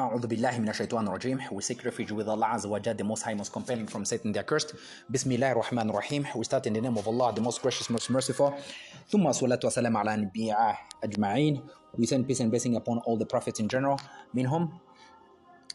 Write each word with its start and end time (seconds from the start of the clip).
أعوذ 0.00 0.26
بالله 0.26 0.58
من 0.58 0.68
الشيطان 0.68 1.08
الرجيم 1.08 1.38
We 1.52 1.60
seek 1.60 1.84
refuge 1.84 2.10
with 2.10 2.26
Allah 2.26 2.54
Azza 2.54 2.66
wa 2.66 2.78
Jal, 2.78 2.94
the 2.94 3.04
Most 3.04 3.20
High, 3.22 3.34
Most 3.34 3.52
Compelling 3.52 3.86
from 3.86 4.06
Satan, 4.06 4.32
the 4.32 4.40
accursed. 4.40 4.72
Bismillah 5.10 5.48
ar-Rahman 5.48 5.90
ar-Rahim. 5.90 6.26
We 6.34 6.44
start 6.44 6.66
in 6.66 6.72
the 6.72 6.80
name 6.80 6.96
of 6.96 7.06
Allah, 7.06 7.34
the 7.34 7.42
Most 7.42 7.60
Gracious, 7.60 7.90
Most 7.90 8.08
Merciful. 8.08 8.54
ثم 9.12 9.32
صلاة 9.32 9.60
وسلام 9.64 9.96
على 9.96 10.16
نبينا 10.16 10.76
أجمعين. 11.04 11.62
We 11.98 12.06
send 12.06 12.26
peace 12.26 12.40
and 12.40 12.50
blessing 12.50 12.76
upon 12.76 13.00
all 13.04 13.18
the 13.18 13.26
prophets 13.26 13.60
in 13.60 13.68
general. 13.68 14.00
Minhum, 14.34 14.72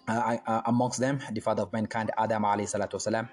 uh, 0.07 0.38
uh, 0.47 0.61
amongst 0.66 1.00
them, 1.00 1.20
the 1.32 1.41
father 1.41 1.61
of 1.61 1.71
mankind, 1.71 2.09
Adam 2.18 2.45
alayhi 2.45 2.66
salatu 2.66 2.93
wasalam, 2.93 3.29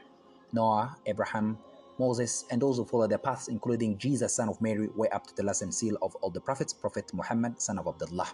Noah, 0.52 0.94
Abraham, 1.06 1.56
Moses, 1.98 2.44
and 2.50 2.60
those 2.60 2.76
who 2.76 2.84
follow 2.84 3.06
their 3.06 3.16
paths, 3.16 3.48
including 3.48 3.96
Jesus, 3.96 4.34
son 4.34 4.50
of 4.50 4.60
Mary, 4.60 4.88
way 4.94 5.08
up 5.08 5.26
to 5.26 5.34
the 5.36 5.42
last 5.42 5.62
and 5.62 5.72
seal 5.72 5.96
of 6.02 6.14
all 6.16 6.28
the 6.28 6.40
prophets, 6.40 6.74
Prophet 6.74 7.10
Muhammad, 7.14 7.62
son 7.62 7.78
of 7.78 7.86
Abdullah. 7.86 8.28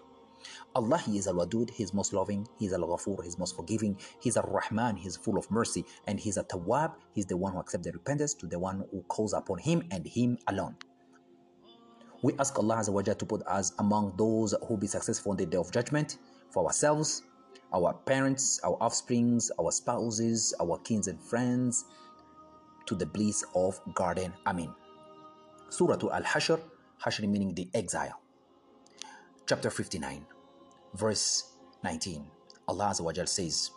Allah, 0.76 0.98
He 0.98 1.18
is 1.18 1.28
Al 1.28 1.36
Wadud, 1.36 1.70
He 1.70 1.84
is 1.84 1.94
most 1.94 2.14
loving, 2.14 2.48
He 2.60 2.66
is 2.66 2.74
Al 2.74 2.82
Ghafur, 2.82 3.22
He 3.22 3.28
is 3.28 3.38
most 3.38 3.56
forgiving, 3.56 3.98
He 4.20 4.30
is 4.30 4.38
Al 4.38 4.44
Rahman, 4.44 4.98
He 4.98 5.08
is 5.08 5.18
full 5.18 5.38
of 5.38 5.50
mercy, 5.52 5.86
and 6.08 6.20
He 6.20 6.30
is 6.30 6.38
a 6.38 6.44
Tawab, 6.44 6.94
He 7.14 7.22
is 7.22 7.26
the 7.28 7.38
one 7.38 7.54
who 7.54 7.60
accepts 7.60 7.86
the 7.86 7.92
repentance 7.92 8.34
to 8.36 8.48
the 8.48 8.60
one 8.60 8.84
who 8.92 9.02
calls 9.04 9.34
upon 9.34 9.60
Him 9.60 9.84
and 9.92 10.06
Him 10.06 10.38
alone. 10.48 10.76
We 12.24 12.34
ask 12.40 12.58
Allah 12.58 12.82
to 12.86 13.26
put 13.26 13.46
us 13.48 13.74
among 13.80 14.14
those 14.18 14.56
who 14.68 14.78
be 14.78 14.88
successful 14.88 15.32
on 15.32 15.38
the 15.38 15.46
day 15.46 15.58
of 15.58 15.72
judgment 15.72 16.20
for 16.52 16.66
ourselves, 16.66 17.24
our 17.74 17.94
parents, 17.94 18.62
our 18.64 18.78
offsprings, 18.80 19.52
our 19.60 19.72
spouses, 19.72 20.54
our 20.62 20.78
kins 20.80 21.08
and 21.08 21.20
friends, 21.20 21.86
to 22.86 22.96
the 22.96 23.06
bliss 23.06 23.44
of 23.56 23.80
garden. 23.94 24.34
Amin. 24.48 24.74
Surah 25.70 25.98
Al 26.14 26.24
Hashr, 26.24 26.62
Hashr 27.04 27.28
meaning 27.28 27.54
the 27.54 27.68
exile. 27.74 28.22
Chapter 29.46 29.70
59, 29.70 30.26
verse 30.95 31.45
19. 31.83 32.25
Allah 32.69 32.91
Azza 32.91 33.03
wa 33.03 33.13
Jal 33.13 33.27
says, 33.27 33.71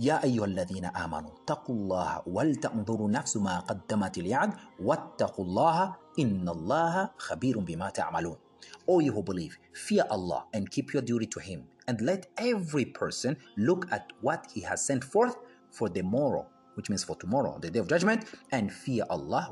يا 0.00 0.24
أيها 0.24 0.44
الذين 0.44 0.84
آمنوا 0.84 1.30
اتقوا 1.30 1.74
الله 1.76 2.22
ولتنظر 2.26 3.10
نفس 3.10 3.36
ما 3.36 3.60
قدمت 3.60 4.18
ليعد 4.18 4.52
واتقوا 4.80 5.44
الله 5.44 5.96
إن 6.18 6.48
الله 6.48 7.10
خبير 7.18 7.58
بما 7.58 7.90
تعملون 7.90 8.36
O 8.88 9.00
you 9.00 9.12
who 9.12 9.22
believe, 9.22 9.58
fear 9.72 10.04
Allah 10.10 10.46
and 10.54 10.70
keep 10.70 10.92
your 10.92 11.02
duty 11.02 11.26
to 11.26 11.40
Him, 11.40 11.66
and 11.88 12.00
let 12.00 12.26
every 12.38 12.84
person 12.84 13.36
look 13.56 13.86
at 13.90 14.12
what 14.20 14.46
He 14.54 14.60
has 14.62 14.84
sent 14.86 15.04
forth 15.04 15.36
for 15.70 15.88
the 15.88 16.02
morrow, 16.02 16.46
which 16.77 16.89
means 16.89 17.03
for 17.03 17.15
tomorrow, 17.15 17.57
the 17.59 17.71
day 17.71 17.79
of 17.79 17.89
judgment, 17.89 18.25
and 18.51 18.71
fear 18.71 19.03
Allah. 19.09 19.49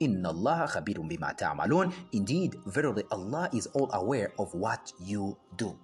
Inna 0.00 0.28
Allah 0.28 0.68
khabirun 0.68 1.08
bima 1.08 1.30
ta'malun. 1.38 1.92
Indeed, 2.10 2.56
verily 2.66 3.04
Allah 3.12 3.48
is 3.54 3.68
all 3.68 3.88
aware 3.92 4.32
of 4.38 4.52
what 4.52 4.92
you 5.00 5.38
do. 5.56 5.78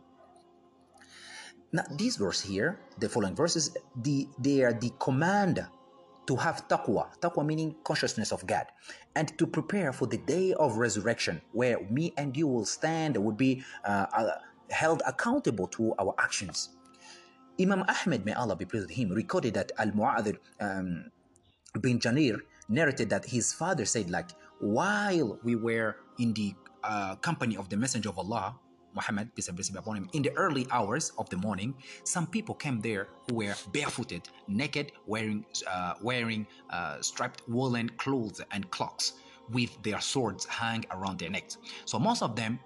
Now, 1.73 1.85
this 1.97 2.17
verse 2.17 2.41
here, 2.41 2.81
the 2.99 3.09
following 3.09 3.37
verses, 3.37 3.77
the, 4.03 4.27
they 4.39 4.63
are 4.63 4.73
the 4.73 4.91
command 4.99 5.65
to 6.27 6.37
have 6.37 6.67
taqwa, 6.67 7.07
taqwa 7.21 7.47
meaning 7.47 7.77
consciousness 7.85 8.33
of 8.33 8.45
God, 8.47 8.67
and 9.15 9.37
to 9.39 9.47
prepare 9.47 9.93
for 9.93 10.07
the 10.07 10.19
day 10.19 10.53
of 10.55 10.77
resurrection, 10.79 11.41
where 11.53 11.79
me 11.91 12.13
and 12.17 12.37
you 12.37 12.47
will 12.47 12.65
stand, 12.65 13.17
will 13.17 13.33
be 13.33 13.63
uh, 13.85 14.07
uh, 14.13 14.31
held 14.71 15.03
accountable 15.07 15.69
to 15.69 15.95
our 15.99 16.15
actions. 16.19 16.71
Imam 17.61 17.85
Ahmed, 17.89 18.25
may 18.25 18.35
Allah 18.35 18.55
be 18.55 18.65
pleased 18.65 18.87
with 18.87 18.97
him, 18.97 19.11
recorded 19.11 19.55
that 19.55 19.73
Al 19.79 19.89
Mu'adhir 19.89 20.39
um, 20.61 21.11
bin 21.81 21.99
Jarir 21.99 22.39
narrated 22.69 23.11
that 23.11 23.25
his 23.25 23.53
father 23.53 23.85
said, 23.85 24.11
like, 24.11 24.31
while 24.61 25.39
we 25.43 25.57
were 25.57 25.97
in 26.21 26.33
the 26.35 26.55
uh, 26.85 27.17
company 27.17 27.57
of 27.57 27.69
the 27.69 27.77
Messenger 27.77 28.11
of 28.11 28.19
Allah, 28.19 28.55
Muhammad, 28.95 29.35
peace 29.35 29.49
and 29.49 29.57
blessing 29.57 29.75
be 29.75 29.81
upon 29.81 29.97
him, 29.97 30.09
in 30.13 30.23
the 30.23 30.33
early 30.37 30.67
hours 30.71 31.13
of 31.19 31.29
the 31.31 31.37
morning, 31.37 31.75
some 32.05 32.29
people 32.29 32.55
came 32.55 32.81
there 32.81 33.09
who 33.29 33.35
were 33.37 33.55
barefooted, 33.73 34.29
naked, 34.47 34.93
wearing 35.07 35.45
uh, 35.69 35.95
wearing 36.01 36.47
uh, 36.71 37.01
striped 37.01 37.43
woolen 37.49 37.89
clothes 37.97 38.41
and 38.53 38.71
cloaks, 38.71 39.15
with 39.51 39.71
their 39.83 40.01
swords 40.01 40.47
hang 40.47 40.85
around 40.93 41.19
their 41.19 41.31
necks. 41.31 41.59
So 41.87 41.99
most 41.99 42.23
of 42.23 42.37
them, 42.37 42.61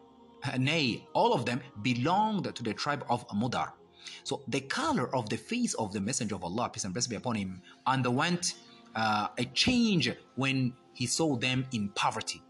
nay, 0.59 1.07
all 1.15 1.33
of 1.33 1.47
them, 1.47 1.61
belonged 1.81 2.55
to 2.55 2.63
the 2.63 2.75
tribe 2.75 3.05
of 3.09 3.27
Mudar. 3.29 3.73
So 4.25 4.43
the 4.49 4.61
color 4.61 5.15
of 5.15 5.29
the 5.29 5.37
face 5.37 5.75
of 5.75 5.93
the 5.93 6.01
Messenger 6.01 6.37
of 6.37 6.45
Allah, 6.45 6.71
peace 6.73 6.85
and 6.85 6.93
blessing 6.93 7.11
be 7.11 7.17
upon 7.17 7.37
him, 7.37 7.63
underwent 7.87 8.55
uh, 8.95 9.29
a 9.39 9.45
change 9.47 10.13
when 10.37 10.73
he 10.95 11.07
saw 11.07 11.37
them 11.37 11.67
in 11.73 11.89
poverty. 11.91 12.43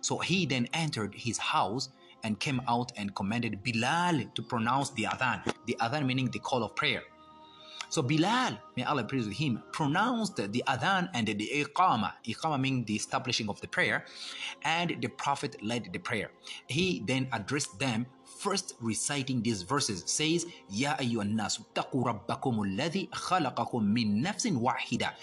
So 0.00 0.18
he 0.18 0.46
then 0.46 0.68
entered 0.72 1.14
his 1.14 1.38
house 1.38 1.90
and 2.22 2.38
came 2.38 2.60
out 2.68 2.92
and 2.96 3.14
commanded 3.14 3.62
Bilal 3.62 4.24
to 4.34 4.42
pronounce 4.42 4.90
the 4.90 5.04
adhan. 5.04 5.42
The 5.66 5.76
adhan 5.80 6.06
meaning 6.06 6.30
the 6.30 6.38
call 6.38 6.62
of 6.62 6.74
prayer. 6.74 7.02
So 7.88 8.02
Bilal, 8.02 8.56
may 8.76 8.84
Allah 8.84 9.02
praise 9.02 9.26
with 9.26 9.36
him, 9.36 9.62
pronounced 9.72 10.36
the 10.36 10.62
adhan 10.68 11.10
and 11.12 11.26
the 11.26 11.50
iqama. 11.52 12.12
Iqama 12.24 12.60
meaning 12.60 12.84
the 12.84 12.94
establishing 12.94 13.48
of 13.48 13.60
the 13.60 13.66
prayer, 13.66 14.04
and 14.62 14.96
the 15.00 15.08
Prophet 15.08 15.60
led 15.62 15.92
the 15.92 15.98
prayer. 15.98 16.30
He 16.68 17.02
then 17.04 17.26
addressed 17.32 17.78
them 17.80 18.06
first 18.39 18.75
reciting 18.81 19.41
these 19.41 19.61
verses 19.63 20.03
says 20.05 20.45
يا 20.69 20.99
أيها 20.99 21.21
الناس 21.23 21.59
اتقوا 21.59 22.03
ربكم 22.07 22.61
الذي 22.63 23.09
خلقكم 23.13 23.83
من 23.83 24.21
نفس 24.21 24.45
واحدة 24.47 25.13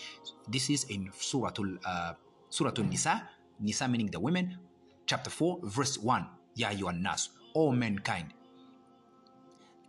this 0.50 0.70
is 0.70 0.84
in 0.90 1.10
Surah 1.18 1.52
uh, 1.84 2.14
Surah 2.50 2.72
Nisa 2.82 3.28
Nisa 3.60 3.88
meaning 3.88 4.10
the 4.10 4.20
women 4.20 4.58
chapter 5.06 5.30
4 5.30 5.60
verse 5.62 5.98
1 5.98 6.24
يا 6.56 6.68
أيها 6.68 6.90
الناس 6.90 7.30
all 7.54 7.72
mankind 7.72 8.32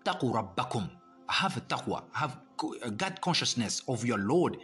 اتقوا 0.01 0.33
ربكم 0.37 0.87
have 1.29 1.61
taqwa 1.67 2.03
have 2.13 2.37
God 2.97 3.21
consciousness 3.21 3.81
of 3.87 4.05
your 4.05 4.17
Lord 4.19 4.57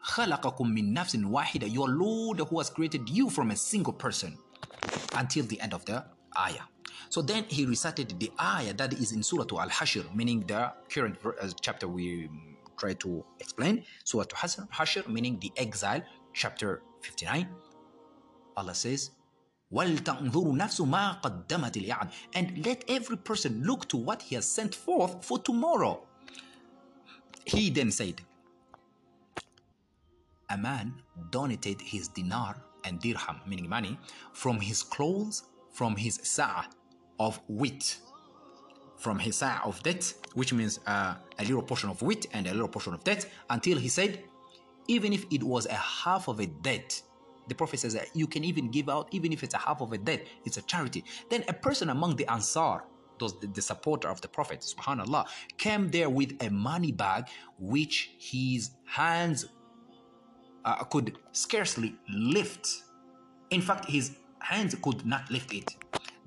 خلقكم 0.00 0.68
من 0.68 0.92
نفس 0.94 1.16
واحدة 1.16 1.68
your 1.68 1.88
Lord 1.88 2.40
who 2.48 2.58
has 2.58 2.70
created 2.70 3.08
you 3.08 3.30
from 3.30 3.50
a 3.50 3.56
single 3.56 3.92
person 3.92 4.36
until 5.16 5.44
the 5.46 5.60
end 5.60 5.72
of 5.74 5.84
the 5.84 6.04
ayah 6.36 6.64
so 7.08 7.22
then 7.22 7.44
he 7.48 7.64
recited 7.66 8.18
the 8.18 8.30
ayah 8.40 8.72
that 8.74 8.92
is 8.94 9.12
in 9.12 9.22
Surah 9.22 9.46
Al-Hashr, 9.60 10.12
meaning 10.14 10.40
the 10.46 10.72
current 10.90 11.16
uh, 11.24 11.48
chapter 11.60 11.86
we 11.86 12.28
try 12.76 12.94
to 12.94 13.24
explain. 13.38 13.84
Surah 14.04 14.24
Al-Hashr, 14.42 15.06
meaning 15.08 15.38
the 15.40 15.52
exile, 15.56 16.02
chapter 16.32 16.82
59. 17.02 17.48
Allah 18.56 18.74
says, 18.74 19.10
وَلْتَنْظُرُ 19.72 20.30
نَفْسُ 20.32 20.80
مَا 20.86 21.20
قَدَّمَتِ 21.20 21.86
الْيَعْدِ 21.86 22.12
And 22.34 22.64
let 22.66 22.84
every 22.88 23.16
person 23.16 23.62
look 23.64 23.88
to 23.88 23.96
what 23.96 24.22
he 24.22 24.34
has 24.34 24.48
sent 24.48 24.74
forth 24.74 25.24
for 25.24 25.38
tomorrow. 25.38 26.02
He 27.44 27.70
then 27.70 27.90
said, 27.90 28.20
a 30.50 30.56
man 30.58 30.94
donated 31.30 31.80
his 31.80 32.08
dinar 32.08 32.56
and 32.84 33.00
dirham, 33.00 33.40
meaning 33.46 33.68
money, 33.68 33.98
from 34.32 34.60
his 34.60 34.82
clothes, 34.82 35.44
from 35.72 35.96
his 35.96 36.20
sa'ah, 36.22 36.66
of 37.19 37.39
wheat 37.47 37.97
from 38.97 39.17
his 39.17 39.37
side 39.37 39.59
of 39.63 39.81
debt, 39.83 40.13
which 40.33 40.53
means 40.53 40.79
uh, 40.87 41.15
a 41.37 41.43
little 41.43 41.61
portion 41.61 41.89
of 41.89 42.01
wheat 42.01 42.27
and 42.33 42.47
a 42.47 42.51
little 42.51 42.67
portion 42.67 42.93
of 42.93 43.03
debt, 43.03 43.29
until 43.49 43.77
he 43.77 43.87
said, 43.87 44.23
even 44.87 45.13
if 45.13 45.25
it 45.31 45.43
was 45.43 45.65
a 45.67 45.73
half 45.73 46.27
of 46.27 46.39
a 46.39 46.47
debt, 46.47 47.01
the 47.47 47.55
Prophet 47.55 47.79
says 47.79 47.93
that 47.93 48.07
you 48.13 48.27
can 48.27 48.43
even 48.43 48.69
give 48.69 48.89
out, 48.89 49.07
even 49.11 49.31
if 49.31 49.43
it's 49.43 49.55
a 49.55 49.57
half 49.57 49.81
of 49.81 49.91
a 49.93 49.97
debt, 49.97 50.27
it's 50.45 50.57
a 50.57 50.61
charity. 50.63 51.03
Then 51.29 51.43
a 51.47 51.53
person 51.53 51.89
among 51.89 52.15
the 52.15 52.29
Ansar, 52.31 52.83
those 53.19 53.39
the, 53.39 53.47
the 53.47 53.61
supporter 53.61 54.07
of 54.07 54.21
the 54.21 54.27
Prophet, 54.27 54.59
subhanAllah, 54.59 55.27
came 55.57 55.89
there 55.89 56.09
with 56.09 56.41
a 56.43 56.49
money 56.49 56.91
bag 56.91 57.27
which 57.57 58.11
his 58.19 58.71
hands 58.85 59.45
uh, 60.65 60.83
could 60.85 61.17
scarcely 61.31 61.95
lift. 62.13 62.83
In 63.49 63.61
fact, 63.61 63.85
his 63.89 64.17
hands 64.39 64.75
could 64.81 65.05
not 65.05 65.29
lift 65.31 65.53
it. 65.53 65.75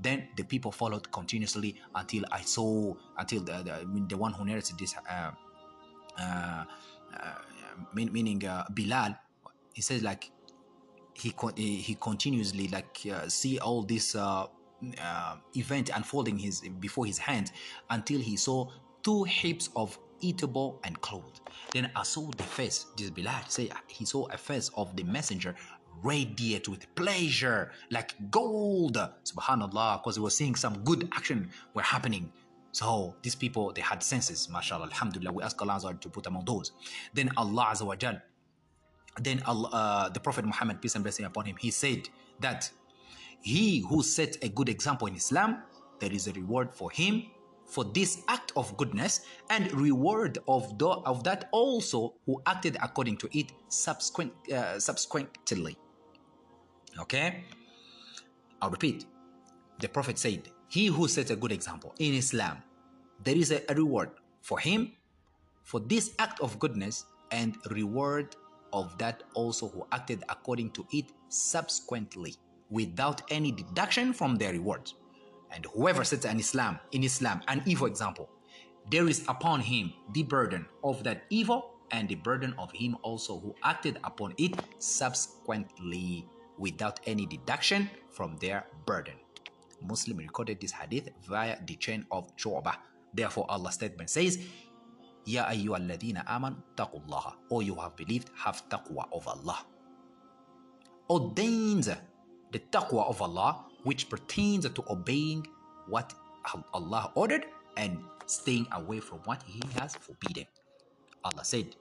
Then 0.02 0.28
the 0.36 0.42
people 0.42 0.72
followed 0.72 1.10
continuously 1.12 1.80
until 1.94 2.24
I 2.30 2.40
saw, 2.42 2.94
until 3.16 3.42
the, 3.42 3.62
the, 3.62 3.72
I 3.74 3.84
mean, 3.84 4.08
the 4.08 4.16
one 4.16 4.32
who 4.32 4.44
narrated 4.44 4.78
this, 4.78 4.94
uh, 5.08 5.30
uh, 6.18 6.20
uh, 6.20 6.64
meaning 7.94 8.44
uh, 8.44 8.64
Bilal, 8.74 9.16
he 9.72 9.82
says 9.82 10.02
like, 10.02 10.30
he, 11.14 11.32
he 11.56 11.94
continuously 12.00 12.68
like 12.68 12.98
uh, 13.12 13.28
see 13.28 13.58
all 13.58 13.82
this 13.82 14.16
uh, 14.16 14.46
event 15.54 15.90
unfolding 15.94 16.38
his 16.38 16.62
before 16.80 17.06
his 17.06 17.18
hands 17.18 17.52
until 17.90 18.18
he 18.18 18.36
saw 18.36 18.68
two 19.02 19.22
heaps 19.24 19.70
of 19.76 19.98
eatable 20.20 20.80
and 20.84 21.00
clothed. 21.00 21.40
Then 21.72 21.90
I 21.94 22.02
saw 22.02 22.30
the 22.36 22.42
face, 22.42 22.86
this 22.96 23.10
Bilal 23.10 23.42
say 23.48 23.70
he 23.88 24.04
saw 24.04 24.26
a 24.30 24.38
face 24.38 24.70
of 24.74 24.96
the 24.96 25.04
messenger 25.04 25.54
radiate 26.02 26.68
with 26.68 26.92
pleasure 26.94 27.72
like 27.90 28.14
gold. 28.30 28.96
Subhanallah 29.24 29.98
because 29.98 30.16
he 30.16 30.22
was 30.22 30.36
seeing 30.36 30.54
some 30.54 30.78
good 30.84 31.08
action 31.12 31.50
were 31.74 31.82
happening. 31.82 32.32
So 32.72 33.14
these 33.22 33.34
people 33.34 33.72
they 33.72 33.82
had 33.82 34.02
senses 34.02 34.48
mashallah 34.48 34.86
alhamdulillah 34.86 35.32
we 35.32 35.42
ask 35.42 35.60
allah 35.60 35.94
to 35.94 36.08
put 36.08 36.26
among 36.26 36.44
those. 36.44 36.72
Then 37.12 37.30
allah 37.36 37.66
azza 37.72 37.86
wa 37.86 37.96
then 39.20 39.42
allah, 39.46 39.68
uh, 39.72 40.08
the 40.08 40.20
prophet 40.20 40.44
muhammad 40.44 40.80
peace 40.80 40.94
and 40.94 41.04
blessing 41.04 41.26
upon 41.26 41.44
him 41.44 41.56
he 41.58 41.70
said 41.70 42.08
that 42.40 42.70
he 43.42 43.84
who 43.88 44.02
set 44.02 44.36
a 44.42 44.48
good 44.48 44.68
example 44.68 45.06
in 45.06 45.14
islam 45.14 45.62
there 46.00 46.12
is 46.12 46.26
a 46.28 46.32
reward 46.32 46.72
for 46.72 46.90
him 46.90 47.24
for 47.66 47.84
this 47.84 48.22
act 48.28 48.41
of 48.56 48.76
goodness 48.76 49.22
and 49.50 49.72
reward 49.72 50.38
of, 50.48 50.78
the, 50.78 50.88
of 50.88 51.24
that 51.24 51.48
also 51.52 52.14
who 52.26 52.42
acted 52.46 52.76
according 52.82 53.16
to 53.18 53.28
it 53.36 53.52
subsequent, 53.68 54.32
uh, 54.52 54.78
subsequently. 54.78 55.76
Okay? 56.98 57.44
I'll 58.60 58.70
repeat. 58.70 59.06
The 59.80 59.88
Prophet 59.88 60.18
said, 60.18 60.48
He 60.68 60.86
who 60.86 61.08
sets 61.08 61.30
a 61.30 61.36
good 61.36 61.52
example 61.52 61.94
in 61.98 62.14
Islam, 62.14 62.62
there 63.24 63.36
is 63.36 63.50
a, 63.50 63.62
a 63.70 63.74
reward 63.74 64.10
for 64.40 64.58
him 64.58 64.92
for 65.62 65.80
this 65.80 66.14
act 66.18 66.40
of 66.40 66.58
goodness 66.58 67.06
and 67.30 67.56
reward 67.70 68.36
of 68.72 68.96
that 68.98 69.22
also 69.34 69.68
who 69.68 69.86
acted 69.92 70.22
according 70.28 70.70
to 70.70 70.86
it 70.92 71.06
subsequently 71.28 72.34
without 72.70 73.22
any 73.30 73.52
deduction 73.52 74.12
from 74.12 74.36
their 74.36 74.52
reward. 74.52 74.90
And 75.50 75.66
whoever 75.66 76.04
sets 76.04 76.24
an 76.24 76.38
Islam 76.40 76.78
in 76.92 77.04
Islam 77.04 77.42
an 77.48 77.62
evil 77.66 77.86
example, 77.86 78.28
there 78.90 79.08
is 79.08 79.24
upon 79.28 79.60
him 79.60 79.92
the 80.12 80.22
burden 80.22 80.66
of 80.82 81.02
that 81.04 81.24
evil 81.30 81.72
and 81.92 82.08
the 82.08 82.16
burden 82.16 82.54
of 82.58 82.72
him 82.72 82.96
also 83.02 83.38
who 83.38 83.54
acted 83.62 83.98
upon 84.04 84.34
it 84.38 84.54
subsequently 84.78 86.26
without 86.58 87.00
any 87.06 87.26
deduction 87.26 87.88
from 88.10 88.36
their 88.40 88.66
burden. 88.86 89.14
Muslim 89.82 90.18
recorded 90.18 90.60
this 90.60 90.72
hadith 90.72 91.10
via 91.28 91.58
the 91.66 91.76
chain 91.76 92.06
of 92.10 92.34
Shu'bah. 92.36 92.76
Therefore, 93.12 93.46
Allah's 93.48 93.74
statement 93.74 94.10
says, 94.10 94.38
Ya 95.24 95.44
ayyuhalladhina 95.46 96.24
aman 96.26 96.56
taqullah. 96.76 97.34
O 97.50 97.58
oh, 97.58 97.60
you 97.60 97.74
have 97.76 97.96
believed, 97.96 98.30
have 98.36 98.62
taqwa 98.68 99.06
of 99.12 99.26
Allah. 99.28 99.58
Ordains 101.10 101.90
the 102.52 102.58
taqwa 102.58 103.08
of 103.08 103.20
Allah, 103.22 103.64
which 103.84 104.08
pertains 104.08 104.68
to 104.68 104.84
obeying 104.88 105.46
what 105.88 106.14
Allah 106.72 107.12
ordered 107.14 107.46
and 107.77 107.99
staying 108.25 108.67
away 108.73 108.99
from 108.99 109.19
what 109.25 109.43
He 109.43 109.61
has 109.79 109.95
forbidden. 109.95 110.45
Allah 111.23 111.43
said, 111.43 111.75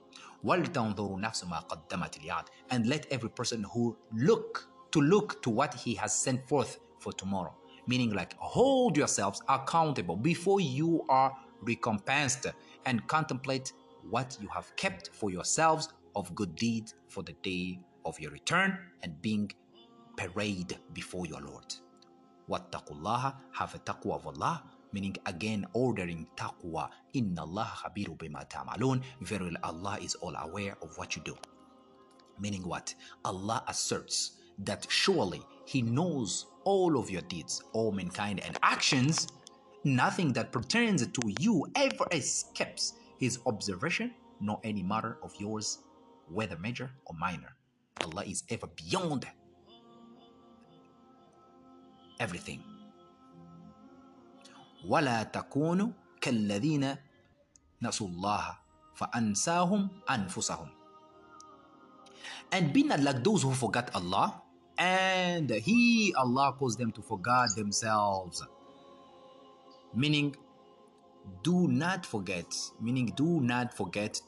وَلْتَنْظُرُ 0.45 1.19
نَفْسُ 1.19 1.45
مَا 1.45 1.67
قَدَّمَتِ 1.67 2.19
الْيَعْدِ 2.19 2.45
And 2.69 2.87
let 2.87 3.05
every 3.11 3.29
person 3.29 3.63
who 3.73 3.97
look 4.13 4.67
to 4.91 5.01
look 5.01 5.41
to 5.43 5.49
what 5.49 5.73
He 5.73 5.95
has 5.95 6.13
sent 6.13 6.47
forth 6.47 6.79
for 6.99 7.13
tomorrow. 7.13 7.55
Meaning 7.87 8.13
like 8.13 8.35
hold 8.37 8.97
yourselves 8.97 9.41
accountable 9.47 10.15
before 10.17 10.59
you 10.59 11.03
are 11.09 11.35
recompensed 11.61 12.47
and 12.85 13.05
contemplate 13.07 13.73
what 14.09 14.37
you 14.41 14.47
have 14.49 14.75
kept 14.75 15.09
for 15.13 15.31
yourselves 15.31 15.89
of 16.15 16.33
good 16.35 16.55
deeds 16.55 16.95
for 17.07 17.23
the 17.23 17.33
day 17.43 17.79
of 18.05 18.19
your 18.19 18.31
return 18.31 18.77
and 19.03 19.21
being 19.21 19.51
parade 20.17 20.77
before 20.93 21.25
your 21.25 21.41
Lord. 21.41 21.73
Wattaqullaha, 22.49 23.35
have 23.53 23.75
a 23.75 23.79
taqwa 23.79 24.15
of 24.15 24.27
Allah, 24.27 24.63
meaning 24.92 25.16
again 25.26 25.66
ordering 25.72 26.26
taqwa. 26.36 26.88
Inna 27.14 27.42
Allah 27.42 27.70
khabiru 27.76 28.16
bima 28.16 28.48
ta'malun. 28.48 29.02
Verily 29.20 29.56
Allah 29.62 29.98
is 30.00 30.14
all 30.16 30.34
aware 30.36 30.76
of 30.82 30.96
what 30.98 31.16
you 31.16 31.22
do. 31.22 31.36
Meaning 32.40 32.62
what? 32.66 32.94
Allah 33.24 33.64
asserts 33.68 34.38
that 34.58 34.86
surely 34.88 35.42
He 35.66 35.82
knows 35.82 36.46
all 36.64 36.98
of 36.98 37.10
your 37.10 37.22
deeds, 37.22 37.62
all 37.72 37.92
mankind 37.92 38.40
and 38.40 38.58
actions. 38.62 39.28
Nothing 39.84 40.32
that 40.34 40.52
pertains 40.52 41.06
to 41.06 41.32
you 41.40 41.66
ever 41.74 42.06
escapes 42.12 42.94
His 43.18 43.38
observation, 43.46 44.12
nor 44.40 44.60
any 44.64 44.82
matter 44.82 45.18
of 45.22 45.32
yours, 45.38 45.78
whether 46.28 46.56
major 46.58 46.90
or 47.06 47.16
minor. 47.18 47.56
Allah 48.02 48.24
is 48.24 48.44
ever 48.48 48.66
beyond 48.66 49.26
everything. 52.20 52.62
ولا 54.88 55.22
تكونوا 55.22 55.88
كالذين 56.20 56.96
نسوا 57.82 58.08
الله 58.08 58.44
فأنساهم 58.94 59.88
أنفسهم 60.10 60.68
and 62.52 62.72
be 62.72 62.82
not 62.84 63.00
like 63.00 63.24
those 63.24 63.42
who 63.42 63.52
forgot 63.52 63.90
Allah 63.94 64.42
and 64.78 65.50
he 65.50 66.12
Allah 66.16 66.54
caused 66.58 66.78
them 66.78 66.92
to 66.92 67.02
forget 67.02 67.48
themselves 67.56 68.42
meaning 69.94 70.36
do 71.42 71.68
not 71.68 72.04
forget 72.06 72.46
meaning 72.80 73.12
do 73.16 73.40
not 73.40 73.72
forget 73.74 74.20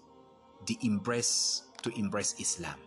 the 0.66 0.78
embrace 0.82 1.62
to 1.82 1.90
embrace 1.98 2.34
Islam 2.38 2.78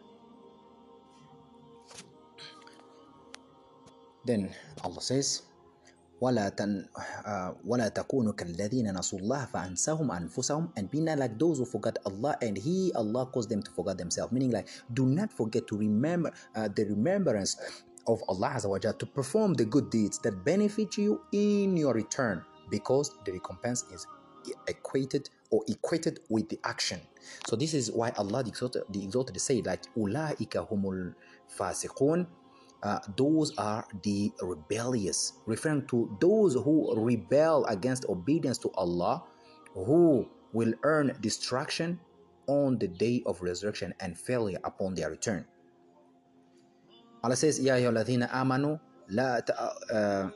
then 4.25 4.51
Allah 4.83 5.01
says 5.01 5.46
ولا 6.22 6.48
تن 6.48 6.86
uh, 6.86 7.50
ولا 7.66 7.88
تكونوا 7.88 8.32
كالذين 8.32 8.94
نسوا 8.98 9.18
الله 9.18 9.44
فأنساهم 9.44 10.10
أنفسهم 10.12 10.68
and 10.78 10.90
be 10.90 11.00
not 11.00 11.18
like 11.18 11.36
those 11.38 11.58
who 11.58 11.64
forgot 11.64 11.98
Allah 12.06 12.36
and 12.42 12.56
He 12.56 12.92
Allah 12.94 13.26
caused 13.26 13.50
them 13.50 13.62
to 13.62 13.70
forget 13.72 13.98
themselves 13.98 14.30
meaning 14.32 14.52
like 14.52 14.68
do 14.94 15.06
not 15.06 15.32
forget 15.32 15.66
to 15.66 15.76
remember 15.76 16.30
uh, 16.54 16.68
the 16.76 16.84
remembrance 16.84 17.56
of 18.06 18.22
Allah 18.28 18.54
Azza 18.54 18.68
wa 18.68 18.78
to 18.78 19.06
perform 19.06 19.54
the 19.54 19.64
good 19.64 19.90
deeds 19.90 20.18
that 20.20 20.44
benefit 20.44 20.96
you 20.96 21.20
in 21.32 21.76
your 21.76 21.92
return 21.94 22.44
because 22.70 23.10
the 23.24 23.32
recompense 23.32 23.84
is 23.92 24.06
equated 24.68 25.28
or 25.50 25.62
equated 25.68 26.20
with 26.28 26.48
the 26.48 26.58
action. 26.64 27.00
So 27.46 27.56
this 27.56 27.74
is 27.74 27.92
why 27.92 28.10
Allah 28.16 28.42
the 28.42 28.50
exalted, 28.50 28.82
the 28.90 29.04
exalted 29.04 29.40
say 29.40 29.62
like 29.62 29.82
ulaika 29.96 30.66
humul 30.68 31.14
fasiqun 31.58 32.26
uh, 32.83 32.99
those 33.15 33.55
are 33.57 33.87
the 34.03 34.31
rebellious, 34.41 35.33
referring 35.45 35.87
to 35.87 36.15
those 36.19 36.53
who 36.53 36.93
rebel 36.95 37.65
against 37.65 38.05
obedience 38.05 38.57
to 38.59 38.71
Allah, 38.75 39.23
who 39.73 40.27
will 40.53 40.73
earn 40.83 41.17
destruction 41.21 41.99
on 42.47 42.77
the 42.77 42.87
day 42.87 43.23
of 43.25 43.41
resurrection 43.41 43.93
and 43.99 44.17
failure 44.17 44.59
upon 44.63 44.95
their 44.95 45.09
return. 45.09 45.45
Allah 47.23 47.35
says, 47.35 47.59
Ya 47.59 47.75
ayyuhalladhina 47.75 48.29
amanu 48.29 48.79
la 49.09 49.39
uh, 49.91 50.29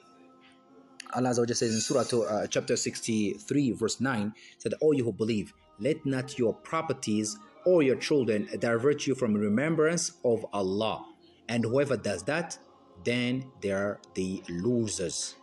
Allah 1.14 1.30
Azza 1.30 1.56
says 1.56 1.74
in 1.74 1.82
Surah 1.82 2.04
uh, 2.24 2.48
chapter 2.48 2.76
63 2.76 3.72
verse 3.72 4.00
9 4.00 4.34
said, 4.58 4.74
All 4.82 4.94
you 4.94 5.04
who 5.04 5.14
believe, 5.14 5.54
let 5.80 6.06
not 6.06 6.40
your 6.40 6.54
properties 6.54 7.38
or 7.66 7.84
your 7.84 7.98
children 7.98 8.48
divert 8.60 9.06
you 9.06 9.14
from 9.14 9.34
remembrance 9.36 10.14
of 10.24 10.46
Allah 10.54 11.06
and 11.52 11.66
whoever 11.66 11.98
does 11.98 12.24
that, 12.24 12.58
then 13.04 13.52
they 13.60 13.72
are 13.72 14.00
the 14.16 14.42
losers. 14.48 15.36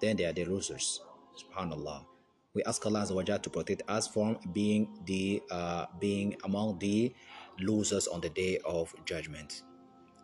Then 0.00 0.16
they 0.16 0.24
are 0.24 0.32
the 0.32 0.46
losers. 0.46 1.02
Subhanallah. 1.36 2.06
We 2.54 2.64
ask 2.64 2.84
Allah 2.86 3.06
to 3.06 3.50
protect 3.50 3.82
us 3.86 4.08
from 4.08 4.38
being 4.52 4.88
the 5.04 5.42
uh, 5.50 5.86
being 6.00 6.34
among 6.44 6.78
the 6.78 7.14
losers 7.60 8.08
on 8.08 8.22
the 8.22 8.30
day 8.30 8.58
of 8.64 8.92
judgment. 9.04 9.62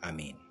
Amen. 0.02 0.45